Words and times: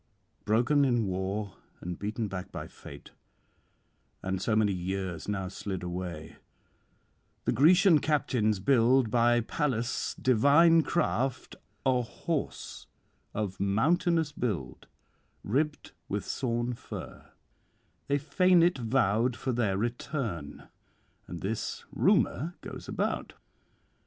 'Broken 0.45 0.83
in 0.83 1.05
war 1.05 1.57
and 1.79 1.99
beaten 1.99 2.27
back 2.27 2.51
by 2.51 2.67
fate, 2.67 3.11
and 4.23 4.41
so 4.41 4.55
many 4.55 4.71
years 4.73 5.27
now 5.27 5.47
slid 5.47 5.83
away, 5.83 6.37
the 7.45 7.51
Grecian 7.51 7.99
captains 7.99 8.59
build 8.59 9.11
by 9.11 9.41
Pallas' 9.41 10.15
divine 10.19 10.81
craft 10.81 11.55
a 11.85 12.01
horse 12.01 12.87
of 13.35 13.59
mountainous 13.59 14.31
build, 14.31 14.87
ribbed 15.43 15.91
with 16.09 16.25
sawn 16.25 16.73
fir; 16.73 17.29
they 18.07 18.17
feign 18.17 18.63
it 18.63 18.79
vowed 18.79 19.35
for 19.35 19.51
their 19.51 19.77
return, 19.77 20.67
and 21.27 21.41
this 21.41 21.85
rumour 21.91 22.55
goes 22.61 22.87
about. 22.87 23.33